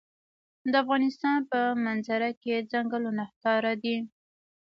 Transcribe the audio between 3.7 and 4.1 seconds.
ده.